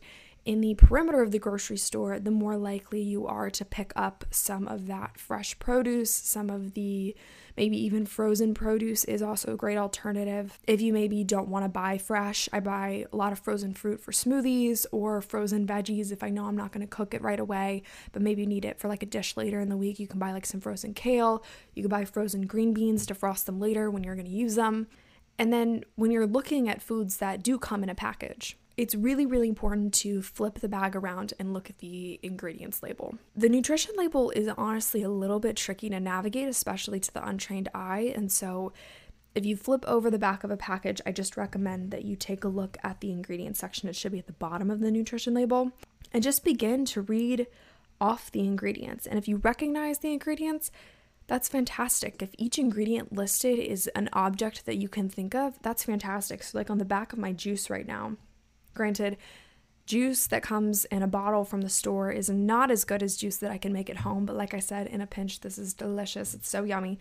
in 0.48 0.62
the 0.62 0.76
perimeter 0.76 1.22
of 1.22 1.32
the 1.32 1.40
grocery 1.40 1.76
store, 1.76 2.20
the 2.20 2.32
more 2.32 2.56
likely 2.56 3.02
you 3.02 3.28
are 3.28 3.50
to 3.50 3.66
pick 3.66 3.92
up 3.98 4.24
some 4.32 4.66
of 4.66 4.88
that 4.88 5.20
fresh 5.20 5.60
produce, 5.60 6.10
some 6.10 6.50
of 6.50 6.74
the 6.74 7.14
maybe 7.58 7.78
even 7.84 8.06
frozen 8.06 8.54
produce 8.54 9.04
is 9.04 9.22
also 9.22 9.54
a 9.54 9.58
great 9.58 9.78
alternative. 9.78 10.58
If 10.66 10.80
you 10.80 10.94
maybe 10.94 11.26
don't 11.26 11.50
want 11.50 11.66
to 11.66 11.70
buy 11.70 11.98
fresh, 11.98 12.48
I 12.54 12.62
buy 12.62 13.08
a 13.12 13.16
lot 13.18 13.34
of 13.34 13.40
frozen 13.40 13.74
fruit 13.74 14.00
for 14.00 14.14
smoothies 14.14 14.86
or 14.94 15.22
frozen 15.22 15.68
veggies 15.68 16.14
if 16.14 16.24
I 16.24 16.30
know 16.30 16.46
I'm 16.46 16.56
not 16.56 16.72
going 16.72 16.80
to 16.80 16.88
cook 16.88 17.14
it 17.14 17.22
right 17.22 17.42
away, 17.42 17.84
but 18.14 18.22
maybe 18.22 18.44
you 18.44 18.48
need 18.48 18.64
it 18.64 18.80
for 18.80 18.88
like 18.88 19.04
a 19.04 19.08
dish 19.08 19.36
later 19.36 19.60
in 19.60 19.68
the 19.68 19.76
week. 19.76 20.00
You 20.00 20.08
can 20.08 20.18
buy 20.18 20.32
like 20.32 20.46
some 20.46 20.62
frozen 20.62 20.94
kale, 20.94 21.44
you 21.74 21.84
can 21.84 21.90
buy 21.90 22.06
frozen 22.06 22.46
green 22.48 22.74
beans 22.74 23.06
to 23.08 23.14
frost 23.14 23.48
them 23.48 23.60
later 23.60 23.92
when 23.92 24.06
you're 24.06 24.16
going 24.16 24.26
to 24.26 24.32
use 24.32 24.56
them. 24.56 24.88
And 25.38 25.52
then 25.52 25.84
when 25.96 26.10
you're 26.10 26.26
looking 26.26 26.70
at 26.70 26.82
foods 26.82 27.18
that 27.18 27.44
do 27.44 27.60
come 27.60 27.84
in 27.84 27.90
a 27.90 27.96
package, 27.96 28.58
it's 28.78 28.94
really, 28.94 29.26
really 29.26 29.50
important 29.50 29.92
to 29.96 30.22
flip 30.22 30.60
the 30.60 30.70
bag 30.70 30.96
around 30.96 31.34
and 31.40 31.52
look 31.52 31.70
at 31.70 31.80
the 31.80 32.20
ingredients 32.22 32.84
label. 32.84 33.18
The 33.36 33.50
nutrition 33.50 33.96
label 33.98 34.30
is 34.30 34.48
honestly 34.56 35.02
a 35.02 35.10
little 35.10 35.40
bit 35.40 35.56
tricky 35.56 35.90
to 35.90 36.00
navigate, 36.00 36.48
especially 36.48 37.00
to 37.00 37.14
the 37.14 37.28
untrained 37.28 37.70
eye. 37.74 38.14
And 38.16 38.32
so, 38.32 38.74
if 39.34 39.46
you 39.46 39.56
flip 39.56 39.84
over 39.88 40.10
the 40.10 40.18
back 40.18 40.44
of 40.44 40.52
a 40.52 40.58
package, 40.58 41.02
I 41.06 41.12
just 41.12 41.38
recommend 41.38 41.92
that 41.92 42.06
you 42.06 42.16
take 42.16 42.44
a 42.44 42.48
look 42.48 42.78
at 42.84 43.02
the 43.02 43.12
ingredients 43.12 43.60
section. 43.60 43.90
It 43.90 43.96
should 43.96 44.12
be 44.12 44.20
at 44.20 44.28
the 44.28 44.34
bottom 44.34 44.72
of 44.72 44.80
the 44.80 44.90
nutrition 44.90 45.34
label 45.34 45.72
and 46.14 46.24
just 46.24 46.44
begin 46.44 46.86
to 46.86 47.02
read 47.02 47.48
off 48.00 48.32
the 48.32 48.42
ingredients. 48.42 49.06
And 49.06 49.18
if 49.18 49.28
you 49.28 49.38
recognize 49.38 50.00
the 50.00 50.12
ingredients, 50.12 50.72
that's 51.28 51.50
fantastic. 51.50 52.22
If 52.22 52.30
each 52.38 52.58
ingredient 52.58 53.14
listed 53.14 53.60
is 53.60 53.88
an 53.88 54.10
object 54.14 54.66
that 54.66 54.78
you 54.78 54.88
can 54.88 55.10
think 55.10 55.36
of, 55.36 55.60
that's 55.62 55.84
fantastic. 55.84 56.42
So, 56.42 56.58
like 56.58 56.70
on 56.70 56.78
the 56.78 56.86
back 56.86 57.12
of 57.12 57.20
my 57.20 57.34
juice 57.34 57.70
right 57.70 57.88
now, 57.88 58.16
Granted, 58.78 59.18
juice 59.88 60.28
that 60.28 60.44
comes 60.44 60.86
in 60.86 61.02
a 61.02 61.08
bottle 61.08 61.44
from 61.44 61.62
the 61.62 61.70
store 61.70 62.12
is 62.12 62.30
not 62.30 62.70
as 62.70 62.84
good 62.84 63.02
as 63.02 63.18
juice 63.18 63.38
that 63.38 63.50
I 63.50 63.58
can 63.58 63.74
make 63.74 63.90
at 63.90 63.98
home, 63.98 64.24
but 64.24 64.36
like 64.36 64.54
I 64.54 64.60
said, 64.60 64.86
in 64.86 65.02
a 65.02 65.08
pinch, 65.08 65.40
this 65.40 65.58
is 65.58 65.74
delicious. 65.74 66.36
It's 66.36 66.48
so 66.48 66.64
yummy. 66.64 67.00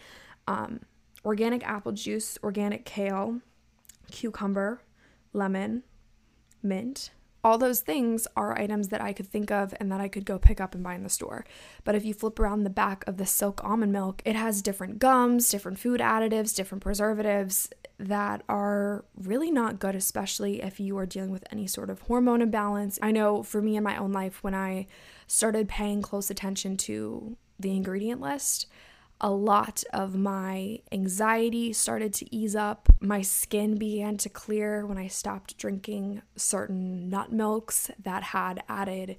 Um, 0.48 0.80
organic 1.22 1.62
apple 1.68 1.92
juice, 1.92 2.38
organic 2.42 2.86
kale, 2.86 3.42
cucumber, 4.10 4.80
lemon, 5.34 5.82
mint, 6.62 7.10
all 7.46 7.58
those 7.58 7.78
things 7.78 8.26
are 8.36 8.58
items 8.58 8.88
that 8.88 9.00
I 9.00 9.12
could 9.12 9.28
think 9.28 9.52
of 9.52 9.72
and 9.78 9.92
that 9.92 10.00
I 10.00 10.08
could 10.08 10.26
go 10.26 10.36
pick 10.36 10.60
up 10.60 10.74
and 10.74 10.82
buy 10.82 10.96
in 10.96 11.04
the 11.04 11.08
store. 11.08 11.44
But 11.84 11.94
if 11.94 12.04
you 12.04 12.12
flip 12.12 12.40
around 12.40 12.64
the 12.64 12.70
back 12.70 13.04
of 13.06 13.18
the 13.18 13.24
silk 13.24 13.62
almond 13.62 13.92
milk, 13.92 14.20
it 14.24 14.34
has 14.34 14.62
different 14.62 14.98
gums, 14.98 15.48
different 15.48 15.78
food 15.78 16.00
additives, 16.00 16.56
different 16.56 16.82
preservatives 16.82 17.70
that 18.00 18.42
are 18.48 19.04
really 19.16 19.52
not 19.52 19.78
good, 19.78 19.94
especially 19.94 20.60
if 20.60 20.80
you 20.80 20.98
are 20.98 21.06
dealing 21.06 21.30
with 21.30 21.44
any 21.52 21.68
sort 21.68 21.88
of 21.88 22.00
hormone 22.00 22.42
imbalance. 22.42 22.98
I 23.00 23.12
know 23.12 23.44
for 23.44 23.62
me 23.62 23.76
in 23.76 23.84
my 23.84 23.96
own 23.96 24.10
life, 24.10 24.42
when 24.42 24.54
I 24.56 24.88
started 25.28 25.68
paying 25.68 26.02
close 26.02 26.30
attention 26.30 26.76
to 26.78 27.36
the 27.60 27.76
ingredient 27.76 28.20
list, 28.20 28.66
a 29.20 29.30
lot 29.30 29.82
of 29.92 30.14
my 30.14 30.80
anxiety 30.92 31.72
started 31.72 32.12
to 32.14 32.34
ease 32.34 32.54
up. 32.54 32.88
My 33.00 33.22
skin 33.22 33.76
began 33.76 34.16
to 34.18 34.28
clear 34.28 34.84
when 34.86 34.98
I 34.98 35.08
stopped 35.08 35.56
drinking 35.56 36.22
certain 36.36 37.08
nut 37.08 37.32
milks 37.32 37.90
that 38.02 38.22
had 38.22 38.62
added 38.68 39.16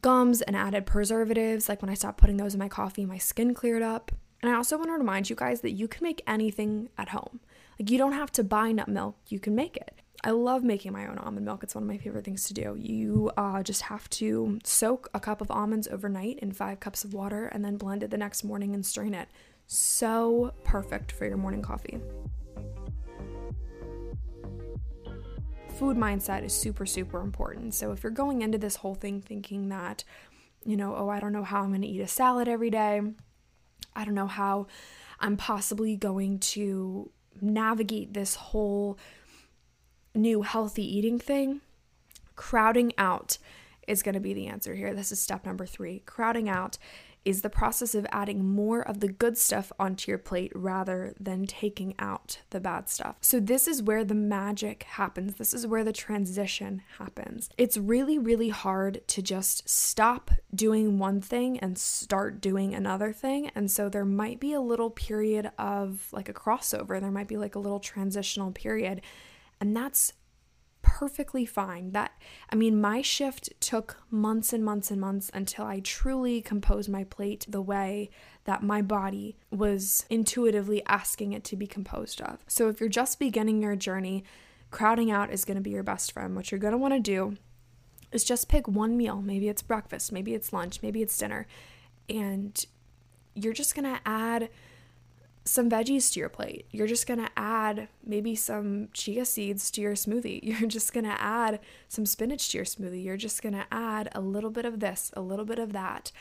gums 0.00 0.40
and 0.40 0.56
added 0.56 0.86
preservatives. 0.86 1.68
Like 1.68 1.82
when 1.82 1.90
I 1.90 1.94
stopped 1.94 2.18
putting 2.18 2.38
those 2.38 2.54
in 2.54 2.58
my 2.58 2.68
coffee, 2.68 3.04
my 3.04 3.18
skin 3.18 3.52
cleared 3.52 3.82
up. 3.82 4.10
And 4.42 4.50
I 4.50 4.56
also 4.56 4.78
want 4.78 4.88
to 4.88 4.94
remind 4.94 5.28
you 5.28 5.36
guys 5.36 5.60
that 5.60 5.72
you 5.72 5.86
can 5.86 6.02
make 6.02 6.22
anything 6.26 6.88
at 6.96 7.10
home. 7.10 7.40
Like 7.78 7.90
you 7.90 7.98
don't 7.98 8.12
have 8.12 8.32
to 8.32 8.44
buy 8.44 8.72
nut 8.72 8.88
milk, 8.88 9.16
you 9.28 9.38
can 9.38 9.54
make 9.54 9.76
it. 9.76 9.99
I 10.22 10.32
love 10.32 10.62
making 10.62 10.92
my 10.92 11.06
own 11.06 11.16
almond 11.16 11.46
milk. 11.46 11.62
It's 11.62 11.74
one 11.74 11.84
of 11.84 11.88
my 11.88 11.96
favorite 11.96 12.26
things 12.26 12.44
to 12.44 12.54
do. 12.54 12.76
You 12.78 13.30
uh, 13.38 13.62
just 13.62 13.82
have 13.82 14.08
to 14.10 14.58
soak 14.64 15.08
a 15.14 15.20
cup 15.20 15.40
of 15.40 15.50
almonds 15.50 15.88
overnight 15.88 16.38
in 16.40 16.52
five 16.52 16.78
cups 16.78 17.04
of 17.04 17.14
water 17.14 17.46
and 17.46 17.64
then 17.64 17.78
blend 17.78 18.02
it 18.02 18.10
the 18.10 18.18
next 18.18 18.44
morning 18.44 18.74
and 18.74 18.84
strain 18.84 19.14
it. 19.14 19.28
So 19.66 20.52
perfect 20.62 21.12
for 21.12 21.24
your 21.24 21.38
morning 21.38 21.62
coffee. 21.62 22.00
Food 25.78 25.96
mindset 25.96 26.44
is 26.44 26.52
super, 26.52 26.84
super 26.84 27.22
important. 27.22 27.72
So 27.72 27.92
if 27.92 28.02
you're 28.02 28.10
going 28.10 28.42
into 28.42 28.58
this 28.58 28.76
whole 28.76 28.94
thing 28.94 29.22
thinking 29.22 29.70
that, 29.70 30.04
you 30.66 30.76
know, 30.76 30.94
oh, 30.94 31.08
I 31.08 31.18
don't 31.18 31.32
know 31.32 31.44
how 31.44 31.62
I'm 31.62 31.70
going 31.70 31.80
to 31.80 31.88
eat 31.88 32.02
a 32.02 32.06
salad 32.06 32.46
every 32.46 32.68
day, 32.68 33.00
I 33.96 34.04
don't 34.04 34.14
know 34.14 34.26
how 34.26 34.66
I'm 35.18 35.38
possibly 35.38 35.96
going 35.96 36.40
to 36.40 37.10
navigate 37.40 38.12
this 38.12 38.34
whole 38.34 38.98
new 40.14 40.42
healthy 40.42 40.84
eating 40.84 41.18
thing, 41.18 41.60
crowding 42.36 42.92
out 42.98 43.38
is 43.86 44.02
going 44.02 44.14
to 44.14 44.20
be 44.20 44.34
the 44.34 44.46
answer 44.46 44.74
here. 44.74 44.94
This 44.94 45.12
is 45.12 45.20
step 45.20 45.44
number 45.44 45.66
three. 45.66 46.00
Crowding 46.06 46.48
out 46.48 46.78
is 47.24 47.42
the 47.42 47.50
process 47.50 47.94
of 47.94 48.06
adding 48.10 48.44
more 48.44 48.80
of 48.80 49.00
the 49.00 49.08
good 49.08 49.36
stuff 49.36 49.70
onto 49.78 50.10
your 50.10 50.18
plate 50.18 50.52
rather 50.54 51.14
than 51.20 51.44
taking 51.44 51.94
out 51.98 52.38
the 52.50 52.60
bad 52.60 52.88
stuff. 52.88 53.16
So, 53.20 53.38
this 53.38 53.68
is 53.68 53.82
where 53.82 54.04
the 54.04 54.14
magic 54.14 54.84
happens. 54.84 55.34
This 55.34 55.52
is 55.52 55.66
where 55.66 55.84
the 55.84 55.92
transition 55.92 56.82
happens. 56.98 57.50
It's 57.58 57.76
really, 57.76 58.18
really 58.18 58.48
hard 58.48 59.06
to 59.08 59.22
just 59.22 59.68
stop 59.68 60.30
doing 60.54 60.98
one 60.98 61.20
thing 61.20 61.58
and 61.58 61.76
start 61.76 62.40
doing 62.40 62.74
another 62.74 63.12
thing. 63.12 63.50
And 63.54 63.70
so, 63.70 63.88
there 63.88 64.06
might 64.06 64.40
be 64.40 64.54
a 64.54 64.60
little 64.60 64.90
period 64.90 65.50
of 65.58 66.08
like 66.12 66.28
a 66.28 66.34
crossover, 66.34 67.00
there 67.00 67.10
might 67.10 67.28
be 67.28 67.36
like 67.36 67.54
a 67.54 67.60
little 67.60 67.80
transitional 67.80 68.50
period. 68.50 69.02
And 69.60 69.76
that's 69.76 70.14
perfectly 70.82 71.44
fine. 71.44 71.92
That 71.92 72.12
I 72.50 72.56
mean, 72.56 72.80
my 72.80 73.02
shift 73.02 73.50
took 73.60 73.98
months 74.10 74.52
and 74.52 74.64
months 74.64 74.90
and 74.90 75.00
months 75.00 75.30
until 75.34 75.64
I 75.64 75.80
truly 75.80 76.40
composed 76.40 76.88
my 76.88 77.04
plate 77.04 77.46
the 77.48 77.62
way 77.62 78.10
that 78.44 78.62
my 78.62 78.82
body 78.82 79.36
was 79.50 80.06
intuitively 80.08 80.82
asking 80.86 81.32
it 81.32 81.44
to 81.44 81.56
be 81.56 81.66
composed 81.66 82.20
of. 82.20 82.38
So 82.48 82.68
if 82.68 82.80
you're 82.80 82.88
just 82.88 83.18
beginning 83.18 83.62
your 83.62 83.76
journey, 83.76 84.24
crowding 84.70 85.10
out 85.10 85.30
is 85.30 85.44
going 85.44 85.56
to 85.56 85.62
be 85.62 85.70
your 85.70 85.82
best 85.82 86.12
friend. 86.12 86.34
What 86.34 86.50
you're 86.50 86.60
going 86.60 86.72
to 86.72 86.78
want 86.78 86.94
to 86.94 87.00
do 87.00 87.36
is 88.12 88.24
just 88.24 88.48
pick 88.48 88.66
one 88.66 88.96
meal. 88.96 89.22
Maybe 89.22 89.48
it's 89.48 89.62
breakfast, 89.62 90.12
maybe 90.12 90.34
it's 90.34 90.52
lunch, 90.52 90.82
maybe 90.82 91.02
it's 91.02 91.16
dinner, 91.16 91.46
and 92.08 92.64
you're 93.34 93.52
just 93.52 93.74
going 93.74 93.84
to 93.84 94.00
add 94.04 94.48
some 95.50 95.68
veggies 95.68 96.12
to 96.12 96.20
your 96.20 96.28
plate. 96.28 96.64
You're 96.70 96.86
just 96.86 97.08
going 97.08 97.18
to 97.18 97.30
add 97.36 97.88
maybe 98.06 98.36
some 98.36 98.88
chia 98.92 99.24
seeds 99.24 99.68
to 99.72 99.80
your 99.80 99.94
smoothie. 99.94 100.38
You're 100.44 100.68
just 100.68 100.92
going 100.92 101.04
to 101.04 101.20
add 101.20 101.58
some 101.88 102.06
spinach 102.06 102.50
to 102.50 102.58
your 102.58 102.64
smoothie. 102.64 103.04
You're 103.04 103.16
just 103.16 103.42
going 103.42 103.54
to 103.54 103.66
add 103.72 104.08
a 104.14 104.20
little 104.20 104.50
bit 104.50 104.64
of 104.64 104.78
this, 104.78 105.10
a 105.14 105.20
little 105.20 105.44
bit 105.44 105.58
of 105.58 105.72
that. 105.72 106.12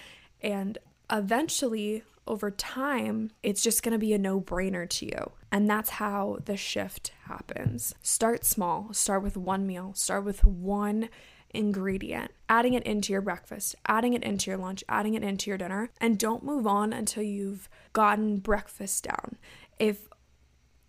And 0.42 0.80
eventually, 1.12 2.04
over 2.26 2.50
time, 2.50 3.30
it's 3.44 3.62
just 3.62 3.84
going 3.84 3.92
to 3.92 4.00
be 4.00 4.14
a 4.14 4.18
no 4.18 4.42
brainer 4.42 4.90
to 4.90 5.06
you. 5.06 5.32
And 5.52 5.70
that's 5.70 5.92
how 5.92 6.40
the 6.46 6.58
shift 6.58 7.12
happens. 7.26 7.94
Start 8.02 8.46
small, 8.46 8.94
start 8.94 9.22
with 9.22 9.38
one 9.38 9.68
meal, 9.68 9.94
start 9.94 10.26
with 10.26 10.44
one 10.44 11.10
ingredient, 11.52 12.32
adding 12.48 12.74
it 12.74 12.84
into 12.84 13.12
your 13.12 13.22
breakfast, 13.22 13.76
adding 13.88 14.14
it 14.14 14.24
into 14.24 14.52
your 14.52 14.58
lunch, 14.58 14.84
adding 14.88 15.14
it 15.14 15.24
into 15.24 15.50
your 15.50 15.58
dinner, 15.58 15.90
and 16.00 16.18
don't 16.18 16.44
move 16.44 16.68
on 16.68 16.94
until 16.94 17.24
you've 17.24 17.70
gotten 17.94 18.38
breakfast 18.38 19.04
down. 19.04 19.38
If 19.80 20.08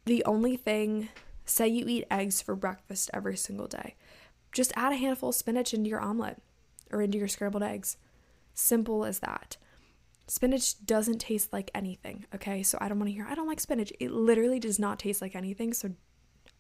the 0.05 0.25
only 0.25 0.57
thing, 0.57 1.09
say 1.45 1.69
you 1.69 1.87
eat 1.87 2.07
eggs 2.11 2.43
for 2.43 2.55
breakfast 2.55 3.11
every 3.15 3.37
single 3.37 3.67
day, 3.67 3.97
just 4.53 4.73
add 4.77 4.93
a 4.93 4.97
handful 4.97 5.31
of 5.31 5.35
spinach 5.35 5.73
into 5.73 5.91
your 5.91 6.01
omelet 6.01 6.43
or 6.91 7.01
into 7.01 7.19
your 7.19 7.29
scrambled 7.29 7.63
eggs. 7.63 7.97
Simple 8.55 9.05
as 9.05 9.21
that. 9.21 9.57
Spinach 10.27 10.85
doesn't 10.85 11.19
taste 11.19 11.53
like 11.53 11.71
anything, 11.75 12.25
okay? 12.35 12.63
So 12.63 12.79
I 12.81 12.89
don't 12.89 12.99
want 12.99 13.09
to 13.09 13.15
hear, 13.15 13.27
I 13.29 13.35
don't 13.35 13.49
like 13.49 13.61
spinach. 13.61 13.93
It 13.99 14.13
literally 14.13 14.61
does 14.61 14.79
not 14.79 14.99
taste 14.99 15.21
like 15.21 15.35
anything. 15.35 15.73
So 15.73 15.91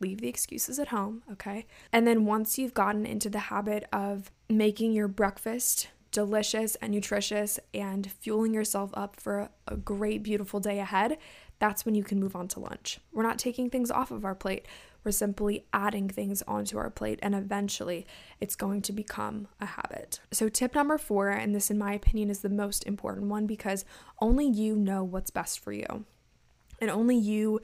leave 0.00 0.20
the 0.20 0.28
excuses 0.28 0.78
at 0.78 0.88
home, 0.88 1.22
okay? 1.32 1.66
And 1.92 2.06
then 2.06 2.24
once 2.24 2.58
you've 2.58 2.74
gotten 2.74 3.06
into 3.06 3.30
the 3.30 3.38
habit 3.38 3.84
of 3.92 4.30
making 4.48 4.92
your 4.92 5.08
breakfast 5.08 5.88
delicious 6.10 6.74
and 6.76 6.92
nutritious 6.92 7.60
and 7.72 8.10
fueling 8.10 8.52
yourself 8.52 8.90
up 8.94 9.18
for 9.18 9.48
a 9.68 9.76
great, 9.76 10.22
beautiful 10.22 10.60
day 10.60 10.80
ahead, 10.80 11.18
that's 11.58 11.84
when 11.84 11.94
you 11.94 12.02
can 12.02 12.18
move 12.18 12.34
on 12.34 12.48
to 12.48 12.60
lunch. 12.60 12.98
We're 13.12 13.22
not 13.22 13.38
taking 13.38 13.70
things 13.70 13.90
off 13.90 14.10
of 14.10 14.24
our 14.24 14.34
plate. 14.34 14.66
We're 15.04 15.12
simply 15.12 15.64
adding 15.72 16.08
things 16.08 16.42
onto 16.42 16.78
our 16.78 16.90
plate, 16.90 17.18
and 17.22 17.34
eventually 17.34 18.06
it's 18.40 18.56
going 18.56 18.82
to 18.82 18.92
become 18.92 19.48
a 19.60 19.66
habit. 19.66 20.20
So, 20.30 20.48
tip 20.48 20.74
number 20.74 20.98
four, 20.98 21.28
and 21.28 21.54
this, 21.54 21.70
in 21.70 21.78
my 21.78 21.94
opinion, 21.94 22.28
is 22.28 22.40
the 22.40 22.50
most 22.50 22.86
important 22.86 23.28
one 23.28 23.46
because 23.46 23.84
only 24.20 24.46
you 24.46 24.74
know 24.76 25.04
what's 25.04 25.30
best 25.30 25.60
for 25.60 25.72
you, 25.72 26.04
and 26.80 26.90
only 26.90 27.16
you 27.16 27.60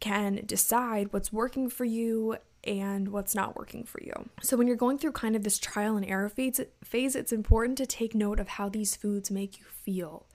can 0.00 0.42
decide 0.46 1.12
what's 1.12 1.32
working 1.32 1.68
for 1.68 1.84
you 1.84 2.36
and 2.64 3.08
what's 3.08 3.34
not 3.34 3.56
working 3.56 3.84
for 3.84 4.02
you. 4.02 4.12
So 4.42 4.56
when 4.56 4.66
you're 4.66 4.76
going 4.76 4.98
through 4.98 5.12
kind 5.12 5.36
of 5.36 5.44
this 5.44 5.58
trial 5.58 5.96
and 5.96 6.04
error 6.04 6.28
phase, 6.28 6.60
phase 6.84 7.16
it's 7.16 7.32
important 7.32 7.78
to 7.78 7.86
take 7.86 8.14
note 8.14 8.40
of 8.40 8.48
how 8.48 8.68
these 8.68 8.96
foods 8.96 9.30
make 9.30 9.58
you 9.58 9.64
feel. 9.66 10.26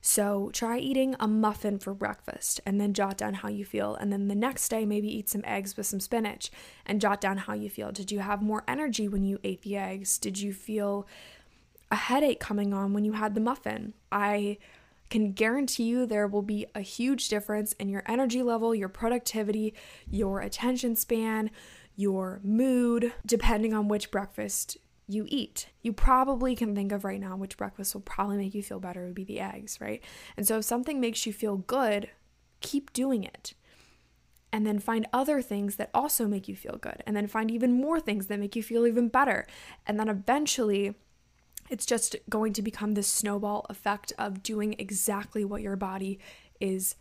So 0.00 0.50
try 0.52 0.78
eating 0.78 1.16
a 1.18 1.26
muffin 1.26 1.78
for 1.78 1.92
breakfast 1.92 2.60
and 2.64 2.80
then 2.80 2.94
jot 2.94 3.18
down 3.18 3.34
how 3.34 3.48
you 3.48 3.64
feel. 3.64 3.94
And 3.96 4.12
then 4.12 4.28
the 4.28 4.34
next 4.34 4.68
day, 4.68 4.84
maybe 4.84 5.08
eat 5.08 5.28
some 5.28 5.42
eggs 5.44 5.76
with 5.76 5.86
some 5.86 6.00
spinach 6.00 6.50
and 6.86 7.00
jot 7.00 7.20
down 7.20 7.38
how 7.38 7.54
you 7.54 7.68
feel. 7.68 7.90
Did 7.90 8.12
you 8.12 8.20
have 8.20 8.40
more 8.40 8.62
energy 8.68 9.08
when 9.08 9.24
you 9.24 9.40
ate 9.42 9.62
the 9.62 9.76
eggs? 9.76 10.18
Did 10.18 10.40
you 10.40 10.52
feel 10.52 11.06
a 11.90 11.96
headache 11.96 12.40
coming 12.40 12.72
on 12.72 12.92
when 12.92 13.04
you 13.04 13.12
had 13.12 13.34
the 13.34 13.40
muffin? 13.40 13.94
I 14.12 14.58
can 15.10 15.32
guarantee 15.32 15.84
you 15.84 16.06
there 16.06 16.26
will 16.26 16.42
be 16.42 16.66
a 16.74 16.80
huge 16.80 17.28
difference 17.28 17.72
in 17.74 17.88
your 17.88 18.02
energy 18.06 18.42
level, 18.42 18.74
your 18.74 18.88
productivity, 18.88 19.74
your 20.08 20.40
attention 20.40 20.96
span, 20.96 21.50
your 21.96 22.40
mood, 22.44 23.12
depending 23.26 23.74
on 23.74 23.88
which 23.88 24.10
breakfast 24.10 24.76
you 25.08 25.24
eat. 25.28 25.68
You 25.82 25.92
probably 25.92 26.54
can 26.54 26.74
think 26.74 26.92
of 26.92 27.04
right 27.04 27.20
now 27.20 27.36
which 27.36 27.56
breakfast 27.56 27.94
will 27.94 28.02
probably 28.02 28.36
make 28.36 28.54
you 28.54 28.62
feel 28.62 28.78
better 28.78 29.06
would 29.06 29.14
be 29.14 29.24
the 29.24 29.40
eggs, 29.40 29.80
right? 29.80 30.04
And 30.36 30.46
so 30.46 30.58
if 30.58 30.64
something 30.64 31.00
makes 31.00 31.26
you 31.26 31.32
feel 31.32 31.56
good, 31.56 32.10
keep 32.60 32.92
doing 32.92 33.24
it. 33.24 33.54
And 34.52 34.66
then 34.66 34.78
find 34.78 35.06
other 35.12 35.42
things 35.42 35.76
that 35.76 35.90
also 35.92 36.26
make 36.26 36.48
you 36.48 36.56
feel 36.56 36.78
good. 36.80 37.02
And 37.06 37.16
then 37.16 37.26
find 37.26 37.50
even 37.50 37.72
more 37.72 38.00
things 38.00 38.26
that 38.26 38.38
make 38.38 38.56
you 38.56 38.62
feel 38.62 38.86
even 38.86 39.08
better. 39.08 39.46
And 39.86 39.98
then 39.98 40.08
eventually, 40.08 40.94
it's 41.70 41.86
just 41.86 42.16
going 42.28 42.52
to 42.54 42.62
become 42.62 42.94
this 42.94 43.08
snowball 43.08 43.66
effect 43.68 44.12
of 44.18 44.42
doing 44.42 44.74
exactly 44.78 45.44
what 45.44 45.62
your 45.62 45.76
body 45.76 46.18
is 46.60 46.96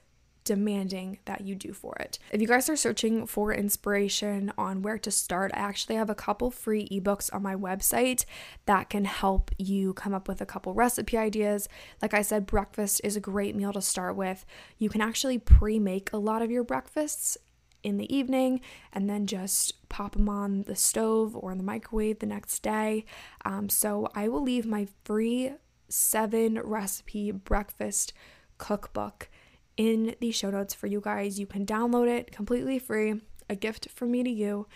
demanding 0.48 1.20
that 1.26 1.42
you 1.42 1.54
do 1.56 1.74
for 1.74 1.94
it. 2.00 2.18
If 2.32 2.40
you 2.40 2.48
guys 2.48 2.70
are 2.70 2.78
searching 2.78 3.28
for 3.28 3.54
inspiration 3.54 4.54
on 4.58 4.82
where 4.82 4.98
to 4.98 5.12
start, 5.12 5.52
I 5.54 5.60
actually 5.60 5.96
have 5.96 6.10
a 6.10 6.16
couple 6.16 6.52
free 6.52 6.88
ebooks 6.88 7.30
on 7.34 7.44
my 7.44 7.54
website 7.54 8.24
that 8.66 8.90
can 8.90 9.04
help 9.04 9.52
you 9.58 9.94
come 9.94 10.14
up 10.14 10.30
with 10.30 10.40
a 10.40 10.46
couple 10.46 10.74
recipe 10.74 11.18
ideas. 11.18 11.68
Like 12.02 12.14
I 12.14 12.22
said, 12.22 12.46
breakfast 12.46 13.02
is 13.04 13.18
a 13.18 13.20
great 13.20 13.58
meal 13.58 13.74
to 13.74 13.82
start 13.82 14.16
with. 14.16 14.46
You 14.78 14.88
can 14.88 15.02
actually 15.02 15.38
pre 15.38 15.80
make 15.80 16.14
a 16.14 16.18
lot 16.18 16.42
of 16.42 16.50
your 16.50 16.64
breakfasts 16.64 17.38
in 17.88 17.98
the 17.98 18.14
evening 18.14 18.60
and 18.92 19.10
then 19.10 19.26
just 19.26 19.88
pop 19.88 20.12
them 20.12 20.28
on 20.28 20.64
the 20.64 20.76
stove 20.76 21.38
or 21.38 21.54
in 21.54 21.58
the 21.58 21.64
microwave 21.64 22.20
the 22.20 22.26
next 22.26 22.60
day. 22.62 23.06
Um, 23.46 23.70
so 23.70 24.10
I 24.14 24.28
will 24.28 24.44
leave 24.44 24.66
my 24.66 24.90
free 25.06 25.54
seven 25.88 26.60
recipe 26.60 27.32
breakfast 27.32 28.12
cookbook 28.58 29.30
in 29.78 30.16
the 30.20 30.32
show 30.32 30.50
notes 30.50 30.74
for 30.74 30.88
you 30.88 31.00
guys. 31.00 31.40
You 31.40 31.48
can 31.48 31.66
download 31.66 32.10
it 32.10 32.30
completely 32.30 32.78
free, 32.78 33.22
a 33.50 33.56
gift 33.56 33.88
from 33.92 34.12
me 34.12 34.22
to 34.22 34.30
you. 34.30 34.68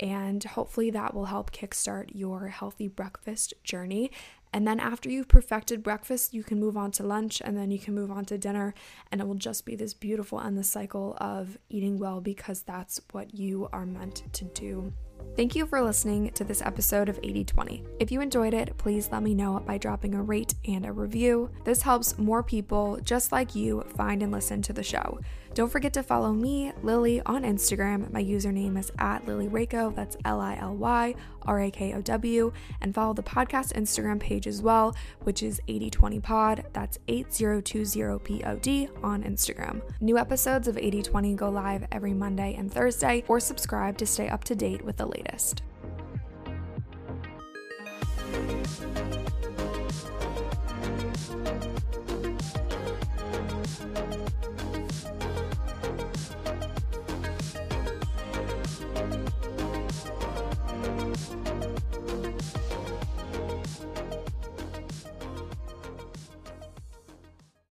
And 0.00 0.42
hopefully 0.42 0.90
that 0.90 1.12
will 1.14 1.26
help 1.26 1.52
kickstart 1.52 2.10
your 2.14 2.48
healthy 2.48 2.88
breakfast 2.88 3.52
journey. 3.62 4.10
And 4.54 4.68
then 4.68 4.78
after 4.78 5.10
you've 5.10 5.26
perfected 5.26 5.82
breakfast, 5.82 6.32
you 6.32 6.44
can 6.44 6.60
move 6.60 6.76
on 6.76 6.92
to 6.92 7.02
lunch 7.02 7.42
and 7.44 7.56
then 7.56 7.72
you 7.72 7.78
can 7.80 7.92
move 7.92 8.12
on 8.12 8.24
to 8.26 8.38
dinner. 8.38 8.72
And 9.10 9.20
it 9.20 9.26
will 9.26 9.34
just 9.34 9.66
be 9.66 9.74
this 9.74 9.94
beautiful 9.94 10.40
endless 10.40 10.70
cycle 10.70 11.16
of 11.20 11.58
eating 11.68 11.98
well 11.98 12.20
because 12.20 12.62
that's 12.62 13.00
what 13.10 13.34
you 13.34 13.68
are 13.72 13.84
meant 13.84 14.22
to 14.32 14.44
do. 14.44 14.92
Thank 15.36 15.56
you 15.56 15.66
for 15.66 15.82
listening 15.82 16.30
to 16.34 16.44
this 16.44 16.62
episode 16.62 17.08
of 17.08 17.18
8020. 17.18 17.82
If 17.98 18.12
you 18.12 18.20
enjoyed 18.20 18.54
it, 18.54 18.78
please 18.78 19.08
let 19.10 19.24
me 19.24 19.34
know 19.34 19.58
by 19.58 19.76
dropping 19.76 20.14
a 20.14 20.22
rate 20.22 20.54
and 20.68 20.86
a 20.86 20.92
review. 20.92 21.50
This 21.64 21.82
helps 21.82 22.16
more 22.16 22.44
people 22.44 23.00
just 23.02 23.32
like 23.32 23.56
you 23.56 23.82
find 23.96 24.22
and 24.22 24.30
listen 24.30 24.62
to 24.62 24.72
the 24.72 24.84
show. 24.84 25.18
Don't 25.54 25.70
forget 25.70 25.92
to 25.92 26.02
follow 26.02 26.32
me, 26.32 26.72
Lily, 26.82 27.20
on 27.24 27.44
Instagram. 27.44 28.12
My 28.12 28.22
username 28.22 28.76
is 28.76 28.90
at 28.98 29.24
Lily 29.24 29.46
Rakow. 29.46 29.94
That's 29.94 30.16
L 30.24 30.40
I 30.40 30.56
L 30.56 30.74
Y 30.74 31.14
R 31.42 31.60
A 31.60 31.70
K 31.70 31.92
O 31.94 32.00
W. 32.02 32.52
And 32.80 32.92
follow 32.92 33.14
the 33.14 33.22
podcast 33.22 33.72
Instagram 33.74 34.18
page 34.18 34.48
as 34.48 34.60
well, 34.60 34.96
which 35.20 35.44
is 35.44 35.60
8020pod. 35.68 36.64
That's 36.72 36.98
8020pod 37.06 38.90
on 39.04 39.22
Instagram. 39.22 39.80
New 40.00 40.18
episodes 40.18 40.66
of 40.66 40.76
8020 40.76 41.34
go 41.36 41.50
live 41.50 41.86
every 41.92 42.14
Monday 42.14 42.56
and 42.58 42.72
Thursday, 42.72 43.22
or 43.28 43.38
subscribe 43.38 43.96
to 43.98 44.06
stay 44.06 44.28
up 44.28 44.42
to 44.44 44.56
date 44.56 44.84
with 44.84 44.96
the 44.96 45.06
latest. 45.06 45.62